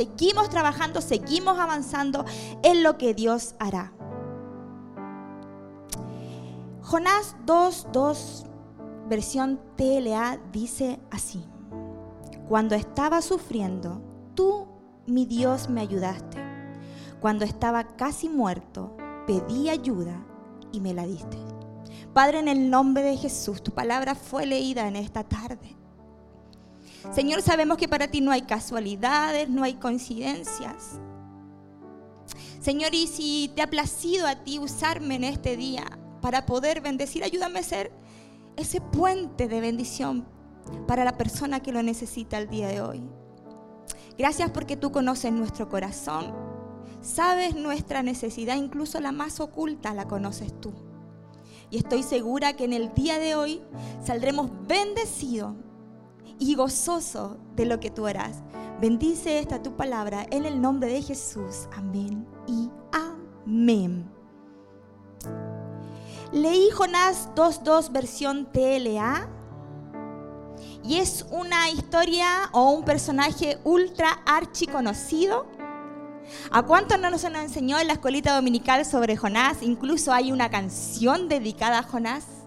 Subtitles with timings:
[0.00, 2.24] seguimos trabajando, seguimos avanzando
[2.62, 3.92] en lo que Dios hará.
[6.80, 8.46] Jonás 2.2,
[9.10, 11.44] versión TLA, dice así.
[12.48, 14.00] Cuando estaba sufriendo,
[14.34, 14.66] tú,
[15.06, 16.38] mi Dios, me ayudaste.
[17.20, 18.96] Cuando estaba casi muerto,
[19.26, 20.24] pedí ayuda
[20.72, 21.36] y me la diste.
[22.14, 25.76] Padre, en el nombre de Jesús, tu palabra fue leída en esta tarde.
[27.12, 31.00] Señor, sabemos que para ti no hay casualidades, no hay coincidencias.
[32.60, 35.84] Señor, y si te ha placido a ti usarme en este día
[36.20, 37.90] para poder bendecir, ayúdame a ser
[38.56, 40.26] ese puente de bendición
[40.86, 43.02] para la persona que lo necesita el día de hoy.
[44.18, 46.34] Gracias porque tú conoces nuestro corazón,
[47.00, 50.74] sabes nuestra necesidad, incluso la más oculta la conoces tú.
[51.70, 53.62] Y estoy segura que en el día de hoy
[54.04, 55.54] saldremos bendecidos
[56.40, 58.42] y gozosos de lo que tú harás.
[58.80, 61.68] Bendice esta tu palabra en el nombre de Jesús.
[61.76, 64.10] Amén y amén.
[66.32, 69.28] Leí Jonás 2.2 versión TLA
[70.82, 75.46] y es una historia o un personaje ultra archi conocido.
[76.50, 79.62] ¿A cuánto no nos enseñó en la escuelita dominical sobre Jonás?
[79.62, 82.39] Incluso hay una canción dedicada a Jonás.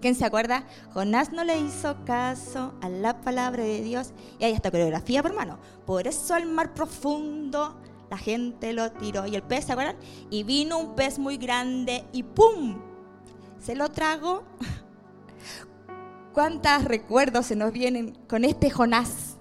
[0.00, 0.64] ¿Quién se acuerda?
[0.94, 4.12] Jonás no le hizo caso a la palabra de Dios.
[4.38, 5.58] Y hay esta coreografía, hermano.
[5.84, 7.78] Por eso al mar profundo
[8.10, 9.26] la gente lo tiró.
[9.26, 9.96] Y el pez, ¿se acuerdan?
[10.30, 12.90] Y vino un pez muy grande y ¡pum!
[13.60, 14.42] se lo trago.
[16.32, 19.36] ¿Cuántos recuerdos se nos vienen con este Jonás?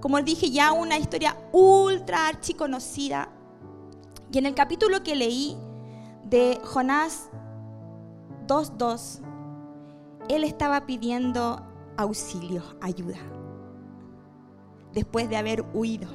[0.00, 3.30] Como dije, ya una historia ultra archiconocida.
[4.30, 5.56] Y en el capítulo que leí
[6.24, 7.28] de Jonás
[8.46, 9.20] 2.2,
[10.28, 13.18] él estaba pidiendo auxilio, ayuda,
[14.92, 16.08] después de haber huido.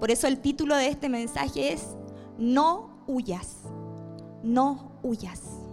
[0.00, 1.96] Por eso el título de este mensaje es,
[2.38, 3.62] no huyas,
[4.42, 5.64] no huyas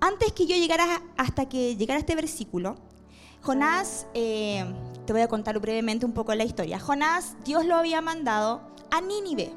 [0.00, 2.76] antes que yo llegara hasta que llegara este versículo,
[3.42, 4.64] Jonás, eh,
[5.06, 6.78] te voy a contar brevemente un poco la historia.
[6.78, 9.52] Jonás, Dios lo había mandado a Nínive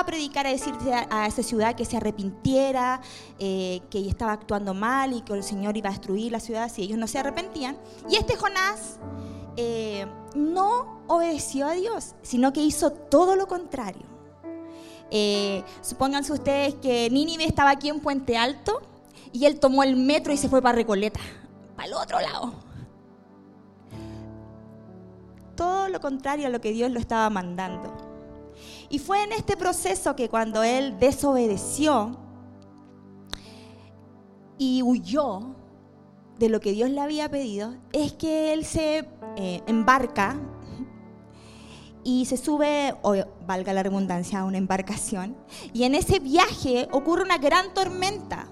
[0.00, 3.00] a predicar, a decirle a esa ciudad que se arrepintiera,
[3.38, 6.82] eh, que estaba actuando mal y que el Señor iba a destruir la ciudad si
[6.82, 7.76] ellos no se arrepentían.
[8.08, 8.98] Y este Jonás
[9.56, 14.06] eh, no obedeció a Dios, sino que hizo todo lo contrario.
[15.82, 18.80] supónganse ustedes que Nínive estaba aquí en Puente Alto
[19.32, 21.20] y él tomó el metro y se fue para Recoleta,
[21.76, 22.52] para el otro lado.
[25.56, 28.11] Todo lo contrario a lo que Dios lo estaba mandando.
[28.92, 32.14] Y fue en este proceso que cuando él desobedeció
[34.58, 35.56] y huyó
[36.38, 40.38] de lo que Dios le había pedido, es que él se eh, embarca
[42.04, 43.14] y se sube, o
[43.46, 45.38] valga la redundancia, a una embarcación.
[45.72, 48.46] Y en ese viaje ocurre una gran tormenta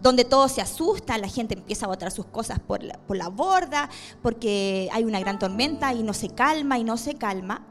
[0.00, 3.30] donde todo se asusta, la gente empieza a botar sus cosas por la, por la
[3.30, 3.90] borda,
[4.22, 7.66] porque hay una gran tormenta y no se calma y no se calma.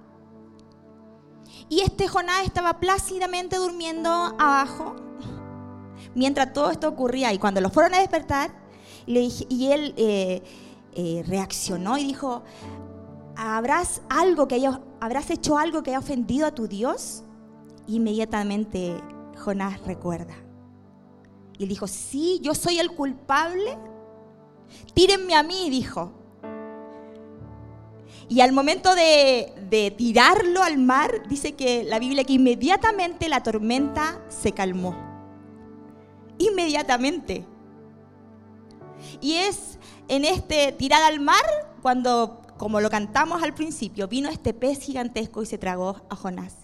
[1.70, 4.96] Y este Jonás estaba plácidamente durmiendo abajo
[6.14, 7.34] mientras todo esto ocurría.
[7.34, 8.52] Y cuando lo fueron a despertar,
[9.06, 10.42] y él eh,
[10.94, 12.44] eh, reaccionó y dijo,
[13.36, 14.68] ¿habrás, algo que
[15.00, 17.24] ¿habrás hecho algo que haya ofendido a tu Dios?
[17.88, 18.96] Inmediatamente
[19.38, 20.36] Jonás recuerda.
[21.58, 23.78] Y dijo, sí, yo soy el culpable.
[24.94, 26.12] Tírenme a mí, dijo.
[28.28, 33.44] Y al momento de, de, tirarlo al mar, dice que la Biblia que inmediatamente la
[33.44, 34.96] tormenta se calmó.
[36.40, 37.46] Inmediatamente.
[39.22, 39.78] Y es
[40.08, 41.44] en este tirar al mar
[41.82, 46.56] cuando, como lo cantamos al principio, vino este pez gigantesco y se tragó a Jonás.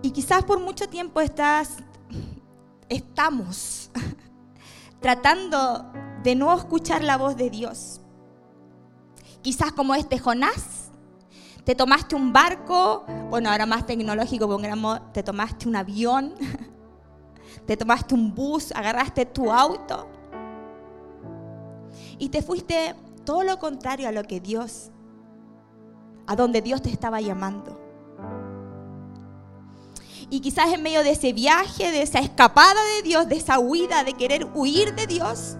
[0.00, 1.76] Y quizás por mucho tiempo estás,
[2.88, 3.90] estamos
[5.00, 5.92] tratando
[6.28, 8.02] de no escuchar la voz de Dios.
[9.40, 10.90] Quizás como este Jonás,
[11.64, 14.60] te tomaste un barco, bueno, ahora más tecnológico,
[15.14, 16.34] te tomaste un avión,
[17.66, 20.06] te tomaste un bus, agarraste tu auto
[22.18, 24.90] y te fuiste todo lo contrario a lo que Dios,
[26.26, 27.80] a donde Dios te estaba llamando.
[30.28, 34.04] Y quizás en medio de ese viaje, de esa escapada de Dios, de esa huida,
[34.04, 35.56] de querer huir de Dios,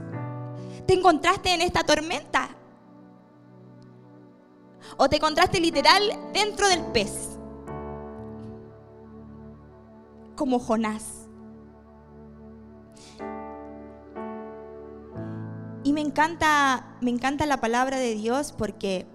[0.88, 2.48] te encontraste en esta tormenta.
[4.96, 6.02] O te encontraste literal
[6.32, 7.38] dentro del pez.
[10.34, 11.28] Como Jonás.
[15.84, 19.06] Y me encanta, me encanta la palabra de Dios porque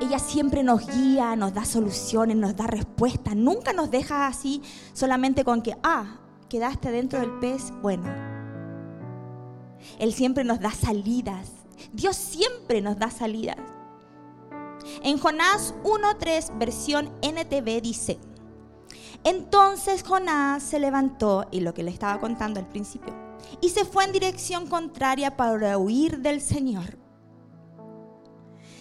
[0.00, 3.36] ella siempre nos guía, nos da soluciones, nos da respuestas.
[3.36, 4.60] Nunca nos deja así
[4.92, 6.18] solamente con que, ah,
[6.48, 7.72] quedaste dentro del pez.
[7.80, 8.31] Bueno,
[9.98, 11.48] Él siempre nos da salidas.
[11.92, 13.58] Dios siempre nos da salidas.
[15.02, 18.18] En Jonás 1.3, versión NTV dice,
[19.24, 23.14] entonces Jonás se levantó, y lo que le estaba contando al principio,
[23.60, 26.98] y se fue en dirección contraria para huir del Señor.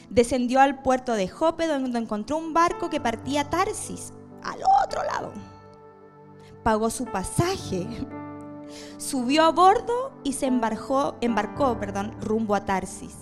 [0.10, 4.14] Descendió al puerto de Jope, donde encontró un barco que partía a Tarsis,
[4.44, 5.32] al otro lado.
[6.64, 7.88] Pagó su pasaje,
[8.98, 13.16] subió a bordo y se embarcó, embarcó perdón, rumbo a Tarsis,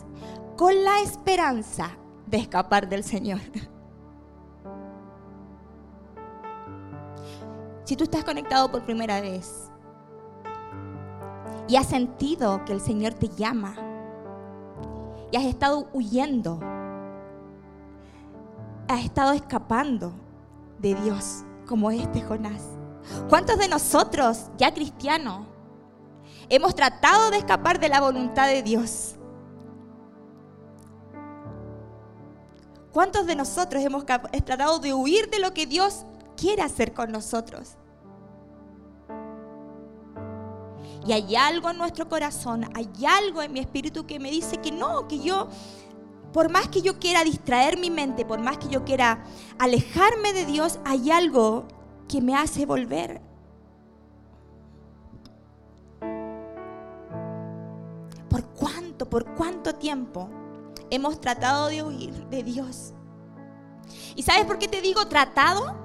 [0.57, 1.97] con la esperanza
[2.27, 3.39] de escapar del Señor.
[7.89, 9.71] Si tú estás conectado por primera vez
[11.67, 13.73] y has sentido que el Señor te llama
[15.31, 16.59] y has estado huyendo,
[18.87, 20.13] has estado escapando
[20.77, 22.78] de Dios como este Jonás.
[23.29, 25.47] ¿Cuántos de nosotros, ya cristianos,
[26.49, 29.15] hemos tratado de escapar de la voluntad de Dios?
[32.91, 37.75] ¿Cuántos de nosotros hemos tratado de huir de lo que Dios quiere hacer con nosotros?
[41.05, 44.71] Y hay algo en nuestro corazón, hay algo en mi espíritu que me dice que
[44.71, 45.47] no, que yo,
[46.33, 49.23] por más que yo quiera distraer mi mente, por más que yo quiera
[49.59, 51.67] alejarme de Dios, hay algo
[52.09, 53.21] que me hace volver.
[58.29, 60.27] ¿Por cuánto, por cuánto tiempo
[60.89, 62.93] hemos tratado de huir de Dios?
[64.15, 65.77] ¿Y sabes por qué te digo tratado?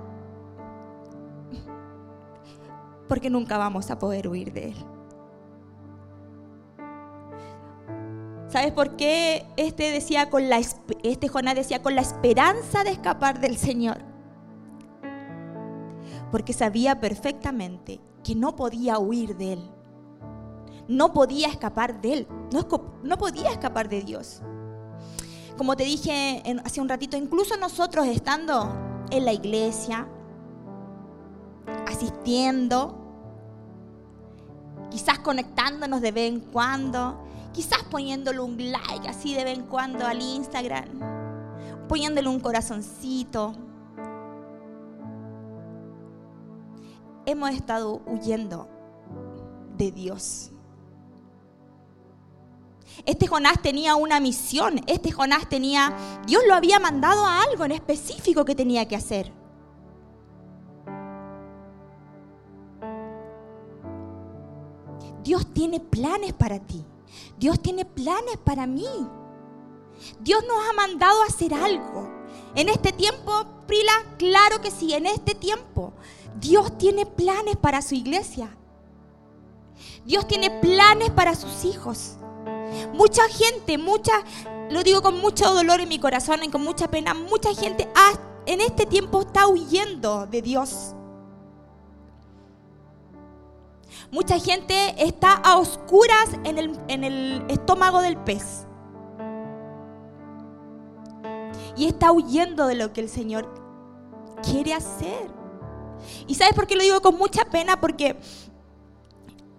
[3.06, 4.86] Porque nunca vamos a poder huir de Él.
[8.48, 13.40] ¿Sabes por qué este decía con la este Jonás decía con la esperanza de escapar
[13.40, 14.13] del Señor?
[16.34, 19.70] Porque sabía perfectamente que no podía huir de él.
[20.88, 22.66] No podía escapar de él, no,
[23.04, 24.42] no podía escapar de Dios.
[25.56, 30.08] Como te dije hace un ratito, incluso nosotros estando en la iglesia,
[31.86, 32.98] asistiendo,
[34.90, 40.04] quizás conectándonos de vez en cuando, Quizás poniéndole un like así de vez en cuando
[40.04, 40.88] al Instagram,
[41.86, 43.54] poniéndole un corazoncito.
[47.26, 48.68] Hemos estado huyendo
[49.76, 50.50] de Dios.
[53.06, 55.94] Este Jonás tenía una misión, este Jonás tenía,
[56.26, 59.32] Dios lo había mandado a algo en específico que tenía que hacer.
[65.24, 66.84] Dios tiene planes para ti.
[67.38, 68.86] Dios tiene planes para mí.
[70.20, 72.13] Dios nos ha mandado a hacer algo.
[72.54, 75.92] En este tiempo, Prila, claro que sí, en este tiempo,
[76.40, 78.56] Dios tiene planes para su iglesia.
[80.04, 82.16] Dios tiene planes para sus hijos.
[82.92, 84.12] Mucha gente, mucha,
[84.70, 87.88] lo digo con mucho dolor en mi corazón y con mucha pena, mucha gente
[88.46, 90.94] en este tiempo está huyendo de Dios.
[94.10, 98.66] Mucha gente está a oscuras en el, estómago del pez.
[101.76, 103.48] Y está huyendo de lo que el Señor
[104.42, 105.30] quiere hacer.
[106.26, 107.80] ¿Y sabes por qué lo digo con mucha pena?
[107.80, 108.16] Porque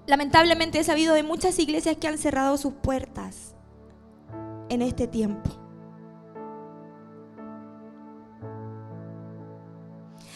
[0.06, 3.56] lamentablemente he sabido de muchas iglesias que han cerrado sus puertas
[4.70, 5.50] en este tiempo.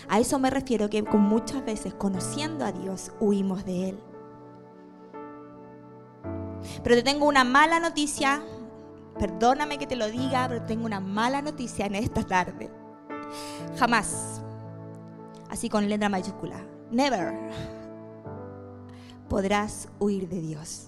[0.08, 4.00] A eso me refiero que con muchas veces conociendo a Dios huimos de Él.
[6.84, 8.42] Pero te tengo una mala noticia.
[9.20, 12.72] Perdóname que te lo diga, pero tengo una mala noticia en esta tarde.
[13.78, 14.42] Jamás,
[15.50, 17.38] así con letra mayúscula, never
[19.30, 20.88] podrás huir de Dios.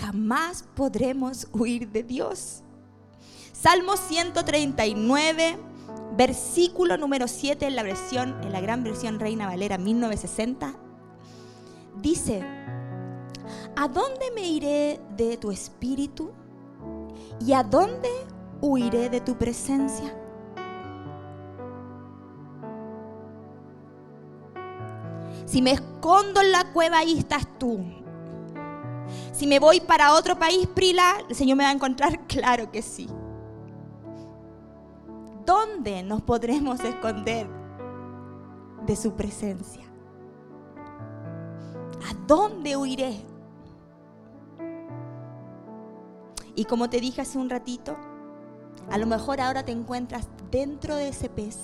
[0.00, 2.62] Jamás podremos huir de Dios.
[3.52, 5.58] Salmo 139,
[6.16, 10.74] versículo número 7 en la versión, en la gran versión Reina Valera 1960,
[12.00, 12.44] dice,
[13.74, 16.32] ¿A dónde me iré de tu espíritu?
[17.40, 18.08] ¿Y a dónde
[18.60, 20.14] huiré de tu presencia?
[25.44, 27.80] Si me escondo en la cueva, ahí estás tú.
[29.32, 32.82] Si me voy para otro país, Prila, el Señor me va a encontrar, claro que
[32.82, 33.08] sí.
[35.46, 37.48] ¿Dónde nos podremos esconder
[38.84, 39.84] de su presencia?
[42.04, 43.16] ¿A dónde huiré?
[46.58, 47.96] Y como te dije hace un ratito,
[48.90, 51.56] a lo mejor ahora te encuentras dentro de ese pez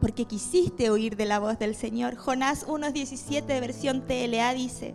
[0.00, 2.16] porque quisiste oír de la voz del Señor.
[2.16, 4.94] Jonás 1.17 versión TLA dice,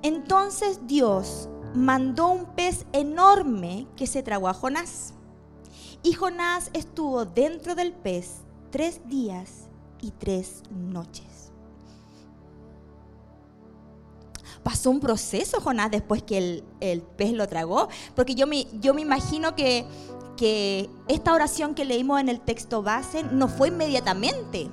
[0.00, 5.12] entonces Dios mandó un pez enorme que se tragó a Jonás.
[6.02, 8.38] Y Jonás estuvo dentro del pez
[8.70, 9.68] tres días
[10.00, 11.43] y tres noches.
[14.64, 19.02] Pasó un proceso Jonás después que el, pez lo tragó, porque yo me, yo me
[19.02, 19.86] imagino que,
[20.36, 24.68] que esta oración que leímos en el texto base no fue inmediatamente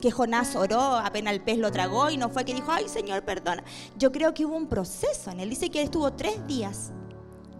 [0.00, 3.22] que Jonás oró, apenas el pez lo tragó y no fue que dijo, ay Señor,
[3.22, 3.62] perdona.
[3.98, 5.50] Yo creo que hubo un proceso él.
[5.50, 6.92] Dice que estuvo tres días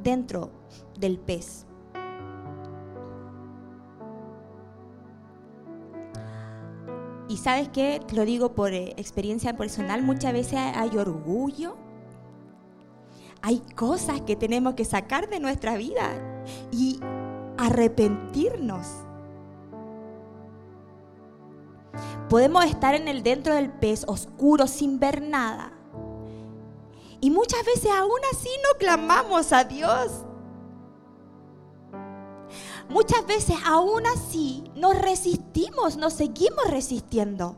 [0.03, 0.51] dentro
[0.99, 1.67] del pez.
[7.31, 11.77] Y sabes qué, lo digo por eh, experiencia personal, muchas veces hay orgullo,
[13.41, 16.11] hay cosas que tenemos que sacar de nuestra vida
[16.73, 16.99] y
[17.57, 18.85] arrepentirnos.
[22.29, 25.73] Podemos estar en el dentro del pez oscuro sin ver nada.
[27.21, 30.25] Y muchas veces aún así no clamamos a Dios.
[32.91, 37.57] Muchas veces aún así nos resistimos, nos seguimos resistiendo.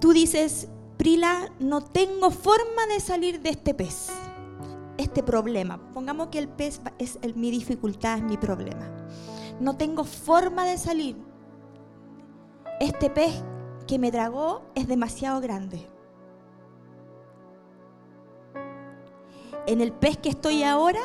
[0.00, 4.08] Tú dices, Prila, no tengo forma de salir de este pez,
[4.96, 5.90] este problema.
[5.92, 8.90] Pongamos que el pez es mi dificultad, es mi problema.
[9.60, 11.16] No tengo forma de salir.
[12.80, 13.34] Este pez
[13.86, 15.93] que me tragó es demasiado grande.
[19.66, 21.00] En el pez que estoy ahora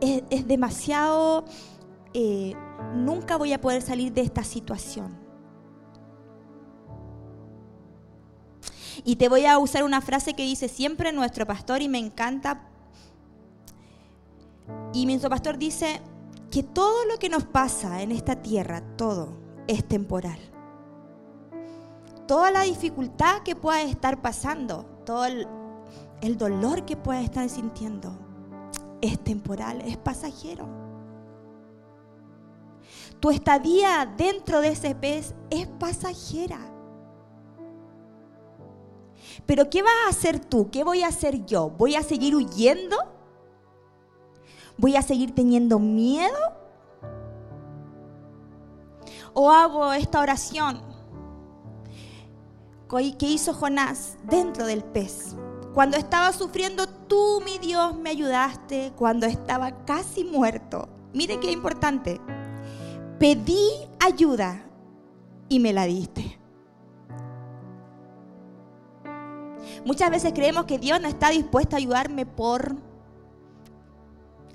[0.00, 1.44] es, demasiado...
[2.14, 2.54] Eh,
[2.94, 5.16] nunca voy a poder salir de esta situación.
[9.04, 12.68] Y te voy a usar una frase que dice siempre nuestro pastor y me encanta.
[14.92, 16.00] Y nuestro pastor dice
[16.50, 20.38] que todo lo que nos pasa en esta tierra, todo es temporal.
[22.26, 25.46] Toda la dificultad que pueda estar pasando, todo el,
[26.20, 28.12] el dolor que pueda estar sintiendo,
[29.00, 30.66] es temporal, es pasajero.
[33.20, 36.60] Tu estadía dentro de ese pez es pasajera.
[39.46, 40.70] Pero ¿qué vas a hacer tú?
[40.70, 41.70] ¿Qué voy a hacer yo?
[41.70, 42.96] ¿Voy a seguir huyendo?
[44.76, 46.38] ¿Voy a seguir teniendo miedo?
[49.32, 50.80] ¿O hago esta oración
[53.18, 55.36] que hizo Jonás dentro del pez?
[55.78, 58.92] Cuando estaba sufriendo, tú, mi Dios, me ayudaste.
[58.96, 60.88] Cuando estaba casi muerto.
[61.14, 62.20] Mire qué importante.
[63.20, 63.70] Pedí
[64.00, 64.60] ayuda
[65.48, 66.36] y me la diste.
[69.84, 72.74] Muchas veces creemos que Dios no está dispuesto a ayudarme por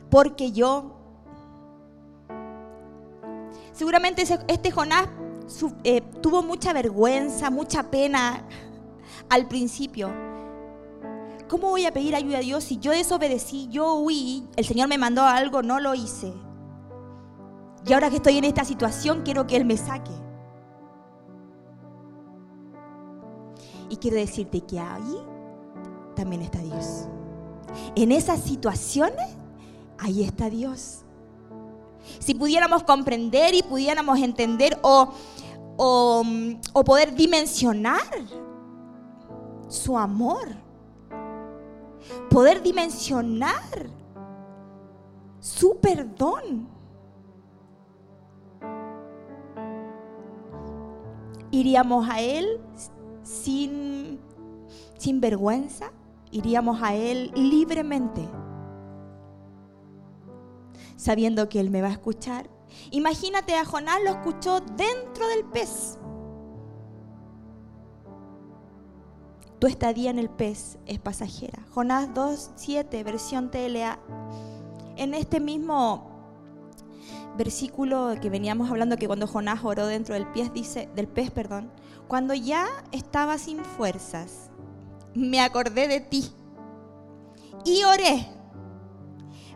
[0.10, 0.98] porque yo.
[3.72, 5.08] Seguramente este Jonás
[5.86, 8.44] eh, tuvo mucha vergüenza, mucha pena
[9.30, 10.33] al principio.
[11.54, 14.98] ¿Cómo voy a pedir ayuda a Dios si yo desobedecí, yo huí, el Señor me
[14.98, 16.34] mandó algo, no lo hice?
[17.86, 20.10] Y ahora que estoy en esta situación, quiero que Él me saque.
[23.88, 25.16] Y quiero decirte que ahí
[26.16, 27.08] también está Dios.
[27.96, 29.38] En esas situaciones,
[30.00, 31.02] ahí está Dios.
[32.18, 35.14] Si pudiéramos comprender y pudiéramos entender o,
[35.78, 36.24] o,
[36.74, 38.02] o poder dimensionar
[39.68, 40.63] su amor,
[42.30, 43.90] poder dimensionar
[45.40, 46.70] su perdón,
[51.52, 52.62] iríamos a Él
[53.24, 54.20] sin,
[54.98, 55.92] sin vergüenza,
[56.32, 58.28] iríamos a Él libremente,
[60.96, 62.50] sabiendo que Él me va a escuchar.
[62.92, 66.00] Imagínate a Jonás lo escuchó dentro del pez.
[69.64, 71.66] Tu estadía en el pez es pasajera.
[71.74, 73.98] Jonás 2.7, versión TLA.
[74.98, 76.12] En este mismo
[77.38, 81.72] versículo que veníamos hablando que cuando Jonás oró dentro del pez dice del pez, perdón,
[82.10, 84.52] cuando ya estaba sin fuerzas,
[85.14, 86.30] me acordé de ti
[87.64, 88.28] y oré.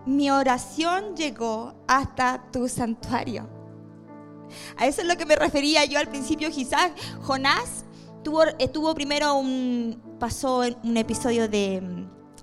[0.06, 3.46] Mi oración llegó hasta tu santuario.
[4.78, 7.84] A eso es lo que me refería yo al principio, quizás Jonás
[8.28, 8.44] tuvo,
[8.74, 11.82] tuvo primero un, pasó un episodio de,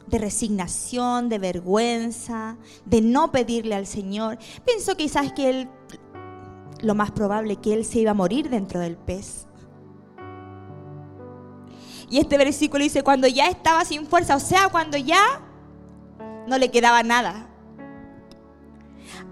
[0.07, 4.38] de resignación, de vergüenza, de no pedirle al Señor.
[4.64, 5.69] Pensó quizás que él
[6.81, 9.47] lo más probable que él se iba a morir dentro del pez.
[12.09, 15.43] Y este versículo dice, cuando ya estaba sin fuerza, o sea, cuando ya
[16.47, 17.50] no le quedaba nada.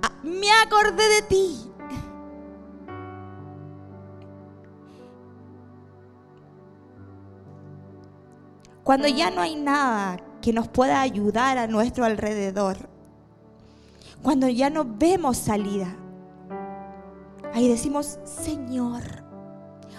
[0.03, 1.72] Ah, me acordé de ti.
[8.85, 12.77] Cuando ya no hay nada que nos pueda ayudar a nuestro alrededor.
[14.23, 15.97] Cuando ya no vemos salida.
[17.55, 19.03] Ahí decimos, Señor,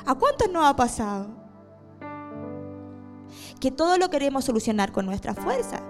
[0.05, 1.27] ¿a cuántos nos ha pasado?
[3.59, 5.81] Que todo lo queremos solucionar con nuestra fuerza.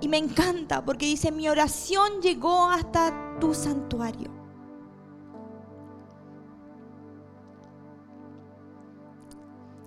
[0.00, 4.35] Y me encanta porque dice, mi oración llegó hasta tu santuario.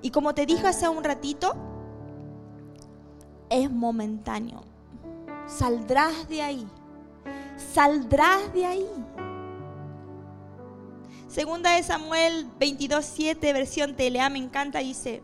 [0.01, 1.53] Y como te dije hace un ratito,
[3.49, 4.61] es momentáneo.
[5.47, 6.67] Saldrás de ahí.
[7.73, 8.89] Saldrás de ahí.
[11.27, 15.21] Segunda de Samuel 22.7, versión TLA, me encanta, dice,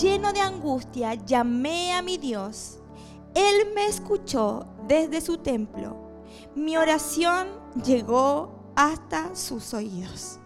[0.00, 2.78] lleno de angustia, llamé a mi Dios.
[3.34, 5.96] Él me escuchó desde su templo.
[6.54, 7.48] Mi oración
[7.84, 10.40] llegó hasta sus oídos.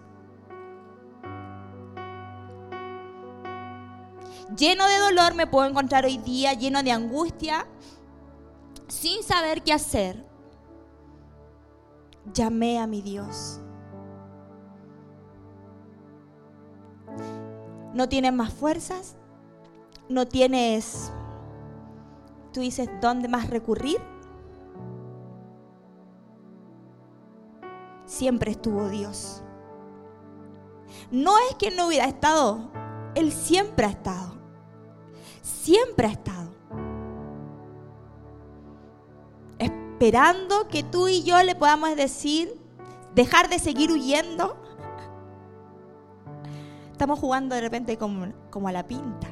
[4.57, 7.67] Lleno de dolor me puedo encontrar hoy día, lleno de angustia,
[8.89, 10.25] sin saber qué hacer.
[12.33, 13.61] Llamé a mi Dios.
[17.95, 19.17] No tienes más fuerzas,
[20.09, 21.13] no tienes,
[22.53, 23.99] tú dices, ¿dónde más recurrir?
[28.07, 29.43] Siempre estuvo Dios.
[31.11, 32.71] No es que no hubiera estado,
[33.15, 34.32] Él siempre ha estado
[35.43, 36.51] siempre ha estado.
[39.59, 42.59] Esperando que tú y yo le podamos decir,
[43.15, 44.57] dejar de seguir huyendo.
[46.91, 49.29] Estamos jugando de repente como, como a la pinta,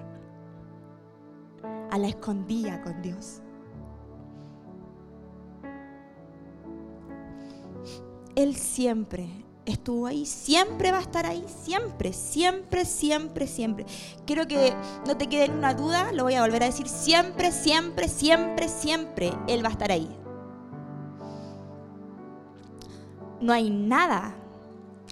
[1.90, 3.40] a la escondida con Dios.
[8.35, 9.29] Él siempre
[9.70, 13.87] estuvo ahí, siempre va a estar ahí, siempre, siempre, siempre, siempre.
[14.26, 14.74] Quiero que
[15.06, 19.33] no te quede una duda, lo voy a volver a decir, siempre, siempre, siempre, siempre
[19.48, 20.09] Él va a estar ahí.
[23.40, 24.35] No hay nada,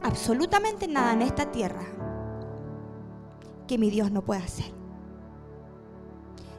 [0.02, 1.86] absolutamente nada en esta tierra
[3.66, 4.72] que mi Dios no pueda hacer.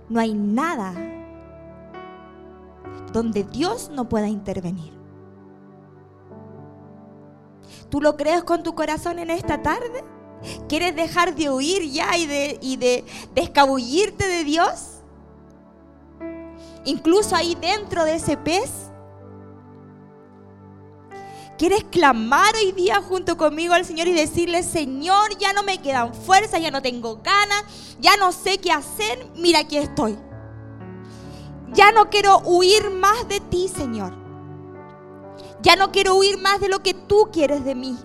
[0.10, 0.94] No hay nada
[3.14, 4.99] donde Dios no pueda intervenir.
[7.90, 10.04] ¿Tú lo crees con tu corazón en esta tarde?
[10.68, 13.04] ¿Quieres dejar de huir ya y de, y de,
[13.36, 15.02] escabullirte de Dios?
[16.86, 18.72] Incluso ahí dentro de ese pez.
[21.58, 26.14] ¿Quieres clamar hoy día junto conmigo al Señor y decirle, Señor, ya no me quedan
[26.14, 27.66] fuerzas, ya no tengo ganas,
[28.00, 30.18] ya no sé qué hacer, mira aquí estoy.
[31.74, 34.29] Ya no quiero huir más de ti, Señor.
[35.62, 37.98] Ya no quiero huir más de lo que tú quieres de mí.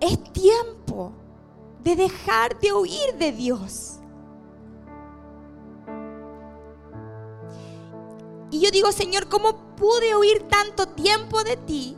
[0.00, 1.12] Es tiempo
[1.82, 4.00] de dejar de huir de Dios.
[8.50, 11.96] Y yo digo, Señor, ¿cómo pude huir tanto tiempo de ti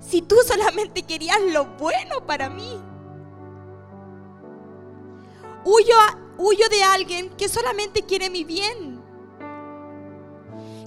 [0.00, 2.80] si tú solamente querías lo bueno para mí?
[5.64, 5.96] Huyo,
[6.36, 8.93] huyo de alguien que solamente quiere mi bien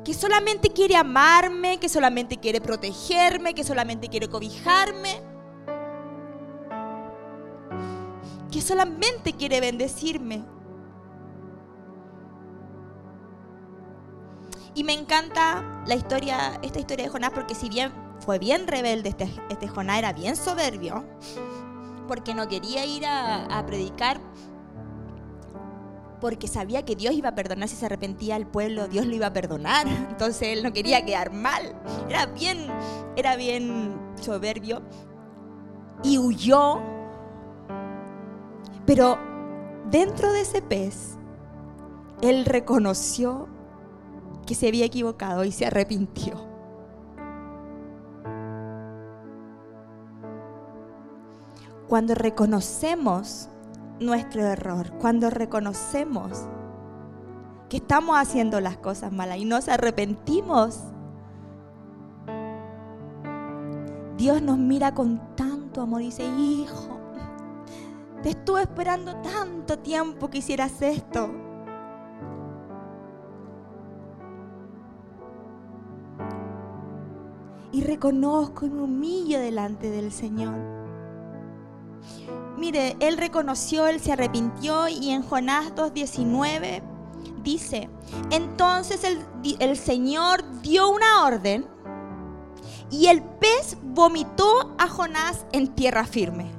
[0.08, 5.22] que solamente quiere amarme, que solamente quiere protegerme, que solamente quiere cobijarme,
[8.50, 10.46] que solamente quiere bendecirme.
[14.76, 17.92] Y me encanta la historia, esta historia de Jonás, porque si bien
[18.22, 21.04] fue bien rebelde, este, este Jonás era bien soberbio,
[22.08, 24.22] porque no quería ir a, a predicar
[26.20, 29.28] porque sabía que Dios iba a perdonar si se arrepentía el pueblo, Dios lo iba
[29.28, 29.88] a perdonar.
[30.10, 31.76] Entonces él no quería quedar mal.
[32.10, 32.68] Era bien,
[33.16, 34.82] era bien soberbio
[36.04, 36.82] y huyó.
[38.86, 39.18] Pero
[39.90, 41.18] dentro de ese pez,
[42.22, 43.48] él reconoció
[44.46, 46.48] que se había equivocado y se arrepintió.
[51.88, 53.50] Cuando reconocemos
[54.00, 56.48] nuestro error, cuando reconocemos
[57.70, 60.80] que estamos haciendo las cosas malas y nos arrepentimos,
[64.18, 66.98] Dios nos mira con tanto amor y dice, hijo,
[68.24, 71.30] te estuve esperando tanto tiempo que hicieras esto.
[77.72, 80.77] Y reconozco y me humillo delante del Señor.
[82.58, 86.82] Mire, él reconoció, él se arrepintió y en Jonás 2.19
[87.44, 87.90] dice,
[88.32, 89.24] entonces el,
[89.60, 91.68] el Señor dio una orden
[92.90, 96.52] y el pez vomitó a Jonás en tierra firme.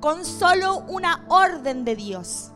[0.00, 2.52] Con solo una orden de Dios.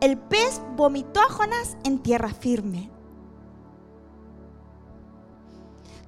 [0.00, 2.91] El pez vomitó a Jonás en tierra firme.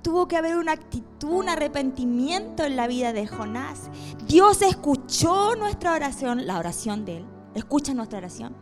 [0.04, 3.90] Tuvo que haber una actitud, un arrepentimiento en la vida de Jonás.
[4.28, 7.26] Dios escuchó nuestra oración, la oración de él.
[7.54, 8.54] Escucha nuestra oración.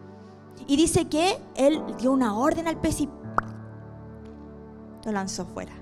[0.68, 3.08] Y dice que él dio una orden al pez y
[5.04, 5.72] lo lanzó fuera.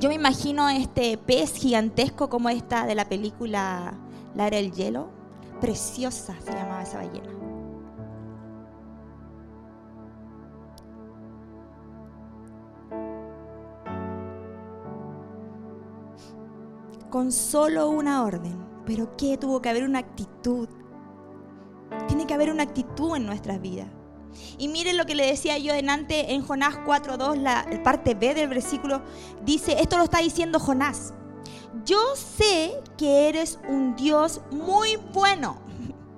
[0.00, 3.94] Yo me imagino este pez gigantesco como esta de la película
[4.34, 5.10] La era del hielo.
[5.60, 7.43] Preciosa se llamaba esa ballena.
[17.14, 18.58] Con solo una orden.
[18.84, 19.38] Pero ¿qué?
[19.38, 20.68] Tuvo que haber una actitud
[22.08, 23.86] tiene que haber una actitud en nuestras vidas.
[24.58, 28.48] Y miren lo que le decía yo delante en Jonás 4.2, la parte B del
[28.48, 29.00] versículo,
[29.44, 31.14] dice, esto lo está diciendo Jonás.
[31.84, 35.58] Yo sé que eres un Dios muy bueno.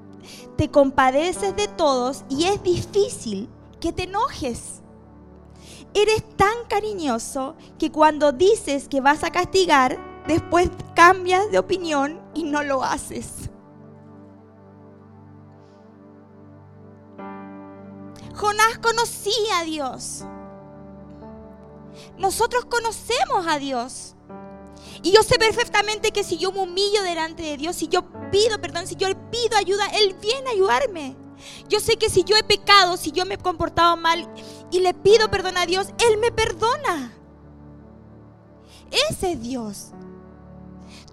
[0.57, 4.81] Te compadeces de todos y es difícil que te enojes.
[5.93, 12.45] Eres tan cariñoso que cuando dices que vas a castigar, después cambias de opinión y
[12.45, 13.51] no lo haces.
[18.35, 20.25] Jonás conocía a Dios.
[22.19, 24.15] Nosotros conocemos a Dios.
[25.03, 28.61] Y yo sé perfectamente que si yo me humillo delante de Dios, si yo pido
[28.61, 31.17] perdón, si yo pido ayuda, Él viene a ayudarme.
[31.69, 34.29] Yo sé que si yo he pecado, si yo me he comportado mal
[34.71, 37.13] y le pido perdón a Dios, Él me perdona.
[39.11, 39.93] Ese es Dios.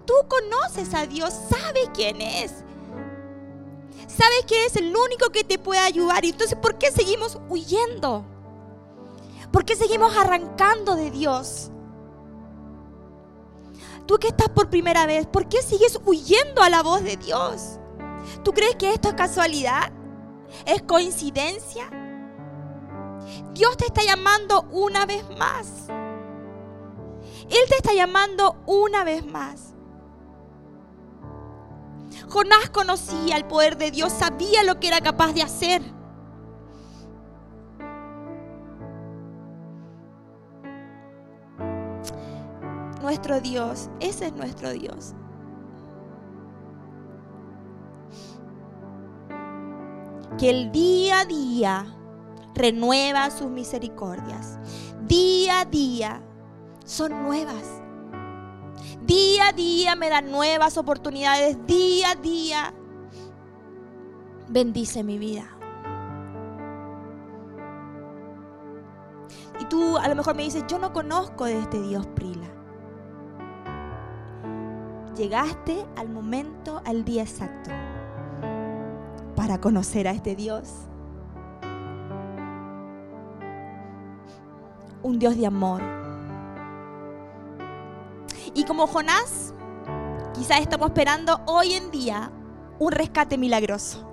[0.06, 2.64] Tú conoces a Dios, sabes quién es
[4.14, 6.24] sabes que es el único que te puede ayudar.
[6.24, 8.24] Y entonces, ¿por qué seguimos huyendo?
[9.50, 11.70] ¿Por qué seguimos arrancando de Dios?
[14.06, 17.78] Tú que estás por primera vez, ¿por qué sigues huyendo a la voz de Dios?
[18.42, 19.92] ¿Tú crees que esto es casualidad?
[20.66, 21.88] ¿Es coincidencia?
[23.52, 25.86] Dios te está llamando una vez más.
[27.48, 29.73] Él te está llamando una vez más.
[32.28, 35.82] Jonás conocía el poder de Dios, sabía lo que era capaz de hacer.
[43.02, 45.14] Nuestro Dios, ese es nuestro Dios.
[50.38, 51.86] Que el día a día
[52.54, 54.58] renueva sus misericordias.
[55.06, 56.22] Día a día
[56.84, 57.83] son nuevas.
[59.06, 61.58] Día a día me da nuevas oportunidades.
[61.66, 62.74] Día a día
[64.48, 65.46] bendice mi vida.
[69.60, 72.46] Y tú a lo mejor me dices, yo no conozco de este Dios Prila.
[75.16, 77.70] Llegaste al momento, al día exacto,
[79.36, 80.72] para conocer a este Dios.
[85.02, 85.82] Un Dios de amor,
[88.54, 89.52] y como Jonás,
[90.32, 92.30] quizás estamos esperando hoy en día
[92.78, 94.10] un rescate milagroso.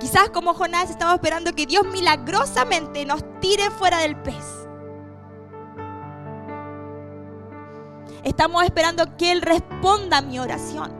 [0.00, 4.66] Quizás como Jonás estamos esperando que Dios milagrosamente nos tire fuera del pez.
[8.22, 10.92] Estamos esperando que Él responda a mi oración.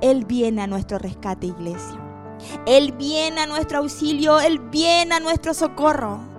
[0.00, 2.00] Él viene a nuestro rescate, iglesia.
[2.66, 6.33] Él viene a nuestro auxilio, Él viene a nuestro socorro.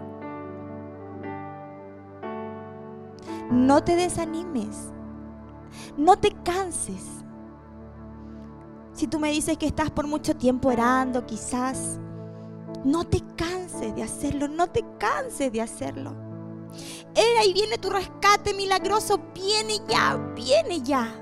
[3.56, 4.92] No te desanimes.
[5.96, 7.24] No te canses.
[8.92, 11.98] Si tú me dices que estás por mucho tiempo orando, quizás,
[12.84, 16.14] no te canses de hacerlo, no te canses de hacerlo.
[17.16, 21.16] Él ahí viene tu rescate milagroso, viene ya, viene ya.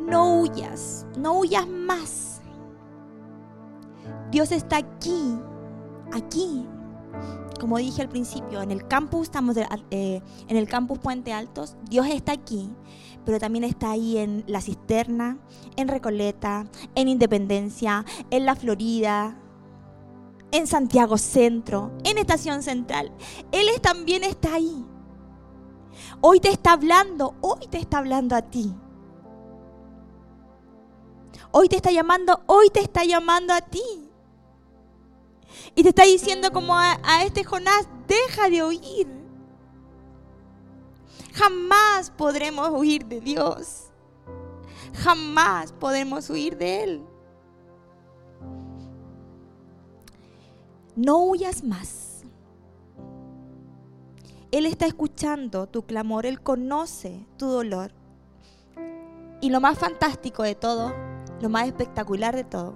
[0.00, 2.33] No huyas, no huyas más.
[4.34, 5.38] Dios está aquí,
[6.12, 6.66] aquí.
[7.60, 12.08] Como dije al principio, en el campus estamos eh, en el campus Puente Altos, Dios
[12.08, 12.68] está aquí,
[13.24, 15.38] pero también está ahí en La Cisterna,
[15.76, 16.66] en Recoleta,
[16.96, 19.38] en Independencia, en La Florida,
[20.50, 23.12] en Santiago Centro, en Estación Central.
[23.52, 24.84] Él también está ahí.
[26.20, 28.74] Hoy te está hablando, hoy te está hablando a ti.
[31.52, 34.03] Hoy te está llamando, hoy te está llamando a ti.
[35.74, 39.08] Y te está diciendo como a, este Jonás, deja de oír.
[41.32, 43.86] Jamás podremos huir de Dios.
[44.94, 47.06] Jamás podremos huir de Él.
[50.94, 52.24] No huyas más.
[54.52, 57.90] Él está escuchando tu clamor, Él conoce tu dolor.
[59.40, 60.94] Y lo más fantástico de todo,
[61.40, 62.74] lo más espectacular de todo,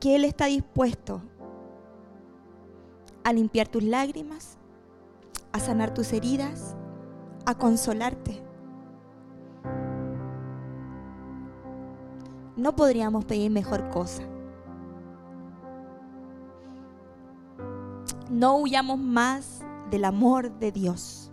[0.00, 1.22] que Él está dispuesto
[3.24, 4.56] a limpiar tus lágrimas,
[5.52, 6.76] a sanar tus heridas,
[7.46, 8.42] a consolarte.
[12.56, 14.22] No podríamos pedir mejor cosa.
[18.28, 21.30] No huyamos más del amor de Dios.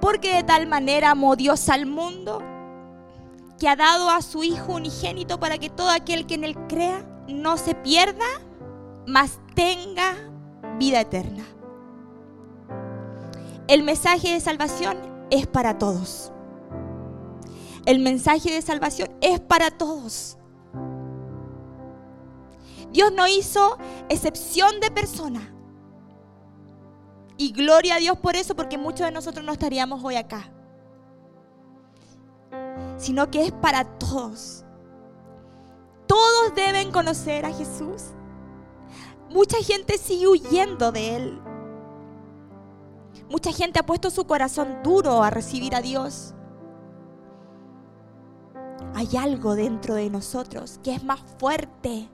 [0.00, 2.40] Porque de tal manera amó Dios al mundo
[3.58, 7.04] que ha dado a su Hijo unigénito para que todo aquel que en él crea
[7.34, 8.24] no se pierda,
[9.06, 10.14] mas tenga
[10.78, 11.44] vida eterna.
[13.68, 14.98] El mensaje de salvación
[15.30, 16.32] es para todos.
[17.84, 20.36] El mensaje de salvación es para todos.
[22.92, 25.52] Dios no hizo excepción de persona.
[27.36, 30.50] Y gloria a Dios por eso, porque muchos de nosotros no estaríamos hoy acá.
[32.96, 34.65] Sino que es para todos.
[36.06, 38.12] Todos deben conocer a Jesús.
[39.30, 41.40] Mucha gente sigue huyendo de Él.
[43.28, 46.34] Mucha gente ha puesto su corazón duro a recibir a Dios.
[48.94, 52.08] Hay algo dentro de nosotros que es más fuerte.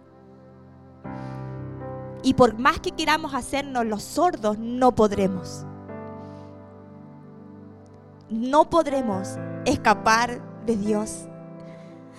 [2.22, 5.66] Y por más que queramos hacernos los sordos, no podremos.
[8.30, 11.26] No podremos escapar de Dios.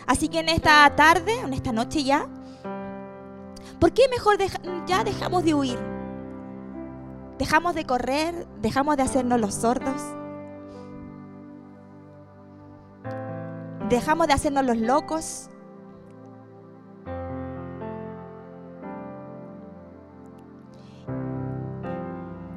[0.06, 2.28] Así que en esta tarde, en esta noche ya,
[3.80, 4.38] ¿por qué mejor
[4.86, 5.80] ya dejamos de huir?
[7.38, 10.02] Dejamos de correr, dejamos de hacernos los sordos.
[13.89, 15.50] Dejamos de hacernos los locos.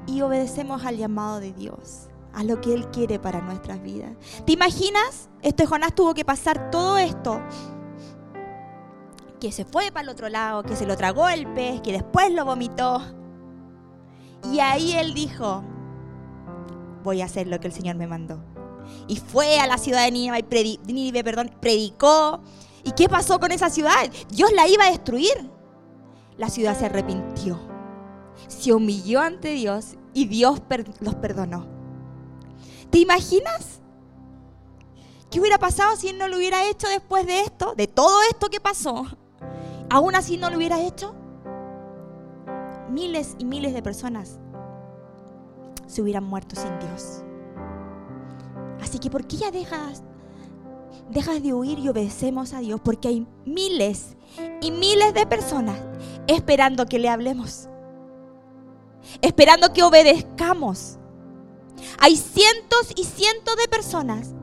[0.07, 4.13] Y obedecemos al llamado de Dios, a lo que Él quiere para nuestras vidas.
[4.45, 5.31] ¿Te imaginas?
[5.41, 7.41] Este Jonás tuvo que pasar todo esto.
[9.41, 12.31] Que se fue para el otro lado, que se lo tragó el pez, que después
[12.33, 13.01] lo vomitó.
[14.53, 15.65] Y ahí él dijo,
[17.03, 18.39] voy a hacer lo que el Señor me mandó.
[19.09, 22.43] Y fue a la ciudad de Nínive, perdón, predicó.
[22.85, 24.11] ¿Y qué pasó con esa ciudad?
[24.29, 25.51] Dios la iba a destruir.
[26.37, 27.59] La ciudad se arrepintió.
[28.47, 30.61] Se humilló ante Dios y Dios
[31.01, 31.76] los perdonó.
[32.91, 33.81] ¿Te imaginas?
[35.31, 37.75] ¿Qué hubiera pasado si él no lo hubiera hecho después de esto?
[37.75, 39.05] De todo esto que pasó.
[39.91, 41.15] ¿Aún así no lo hubiera hecho?
[42.97, 44.39] miles y miles de personas
[45.87, 47.23] se hubieran muerto sin Dios.
[48.81, 50.03] Así que ¿por qué ya dejas,
[51.43, 52.81] de huir y obedecemos a Dios?
[52.83, 54.17] Porque hay miles
[54.63, 55.79] y miles de personas
[56.27, 57.69] esperando que le hablemos.
[59.21, 60.99] Esperando que obedezcamos.
[61.99, 64.35] Hay cientos y cientos de personas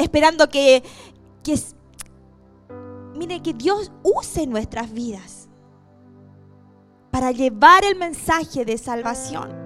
[0.00, 0.82] esperando que,
[1.42, 1.58] que
[3.14, 5.48] mire, que Dios use nuestras vidas
[7.10, 9.58] para llevar el mensaje de salvación.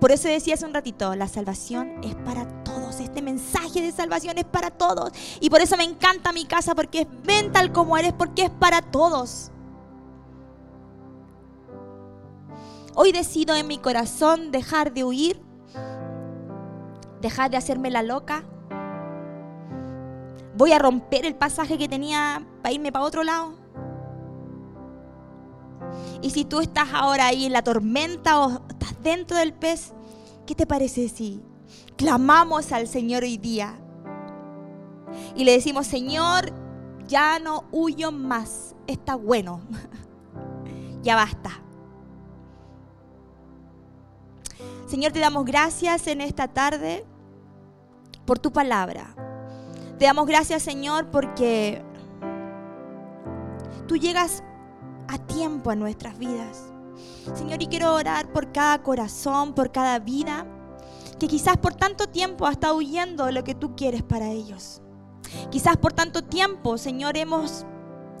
[0.00, 2.98] Por eso decía hace un ratito, la salvación es para todos.
[2.98, 5.12] Este mensaje de salvación es para todos.
[5.40, 8.50] Y por eso me encanta mi casa, porque es ven tal como eres, porque es
[8.50, 9.51] para todos.
[12.94, 15.40] Hoy decido en mi corazón dejar de huir,
[17.22, 18.44] dejar de hacerme la loca.
[20.54, 23.54] Voy a romper el pasaje que tenía para irme para otro lado.
[26.20, 29.94] Y si tú estás ahora ahí en la tormenta o estás dentro del pez,
[30.46, 31.40] ¿qué te parece si
[31.96, 33.80] clamamos al Señor hoy día?
[35.34, 36.52] Y le decimos, Señor,
[37.08, 39.62] ya no huyo más, está bueno,
[41.02, 41.61] ya basta.
[44.92, 47.06] Señor, te damos gracias en esta tarde
[48.26, 49.14] por tu palabra.
[49.98, 51.82] Te damos gracias, Señor, porque
[53.88, 54.44] tú llegas
[55.08, 56.70] a tiempo a nuestras vidas.
[57.32, 60.46] Señor, y quiero orar por cada corazón, por cada vida,
[61.18, 64.82] que quizás por tanto tiempo ha estado huyendo de lo que tú quieres para ellos.
[65.50, 67.64] Quizás por tanto tiempo, Señor, hemos,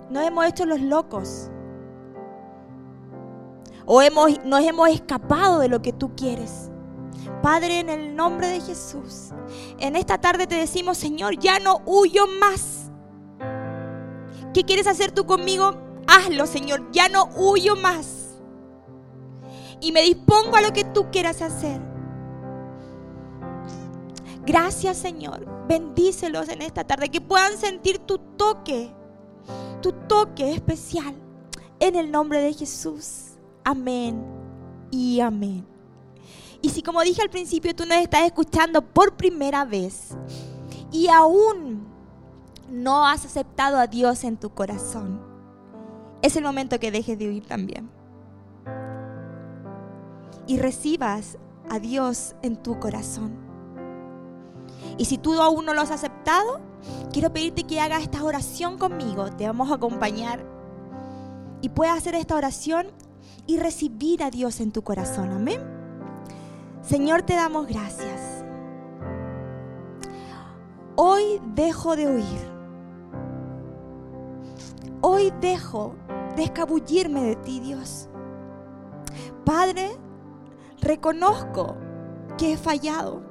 [0.08, 1.50] nos hemos hecho los locos.
[3.86, 6.70] O hemos, nos hemos escapado de lo que tú quieres.
[7.42, 9.30] Padre, en el nombre de Jesús,
[9.78, 12.90] en esta tarde te decimos, Señor, ya no huyo más.
[14.54, 15.74] ¿Qué quieres hacer tú conmigo?
[16.06, 18.40] Hazlo, Señor, ya no huyo más.
[19.80, 21.80] Y me dispongo a lo que tú quieras hacer.
[24.44, 25.46] Gracias, Señor.
[25.68, 28.92] Bendícelos en esta tarde, que puedan sentir tu toque,
[29.80, 31.14] tu toque especial.
[31.80, 33.31] En el nombre de Jesús.
[33.64, 34.24] Amén
[34.90, 35.66] y amén.
[36.60, 40.16] Y si como dije al principio tú nos estás escuchando por primera vez
[40.92, 41.86] y aún
[42.70, 45.20] no has aceptado a Dios en tu corazón,
[46.22, 47.90] es el momento que dejes de oír también.
[50.46, 53.36] Y recibas a Dios en tu corazón.
[54.98, 56.60] Y si tú aún no lo has aceptado,
[57.12, 59.30] quiero pedirte que hagas esta oración conmigo.
[59.32, 60.44] Te vamos a acompañar.
[61.60, 62.88] Y puedes hacer esta oración
[63.46, 65.30] y recibir a Dios en tu corazón.
[65.30, 65.60] Amén.
[66.82, 68.44] Señor, te damos gracias.
[70.96, 72.52] Hoy dejo de oír.
[75.00, 75.94] Hoy dejo
[76.36, 78.08] de escabullirme de ti, Dios.
[79.44, 79.90] Padre,
[80.80, 81.76] reconozco
[82.38, 83.22] que he fallado.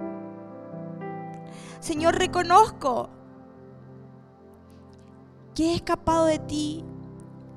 [1.79, 3.09] Señor, reconozco
[5.55, 6.85] que he escapado de ti,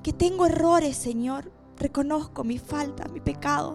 [0.03, 3.75] que tengo errores, Señor reconozco mi falta, mi pecado.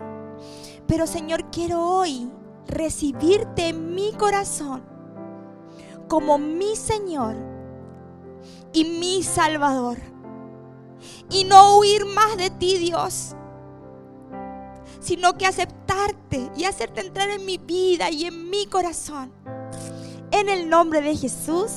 [0.87, 2.29] Pero Señor, quiero hoy
[2.67, 4.83] recibirte en mi corazón
[6.07, 7.35] como mi Señor
[8.73, 9.97] y mi Salvador.
[11.29, 13.35] Y no huir más de ti, Dios,
[14.99, 19.31] sino que aceptarte y hacerte entrar en mi vida y en mi corazón.
[20.31, 21.71] En el nombre de Jesús,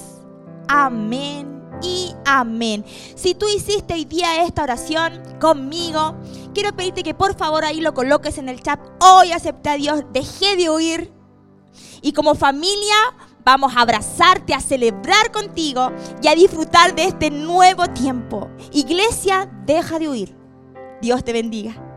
[0.68, 2.84] amén y amén.
[3.14, 6.16] Si tú hiciste hoy día esta oración conmigo,
[6.54, 8.80] quiero pedirte que por favor ahí lo coloques en el chat.
[9.00, 11.12] Hoy acepté a Dios, dejé de huir.
[12.00, 12.94] Y como familia
[13.44, 15.90] vamos a abrazarte, a celebrar contigo
[16.22, 18.48] y a disfrutar de este nuevo tiempo.
[18.72, 20.36] Iglesia, deja de huir.
[21.00, 21.91] Dios te bendiga.